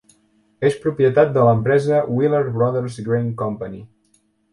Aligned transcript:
És 0.69 0.77
propietat 0.85 1.35
de 1.35 1.43
l'empresa 1.47 1.99
Wheeler 2.13 2.39
Brothers 2.55 2.97
Grain 3.11 3.29
Company. 3.43 3.77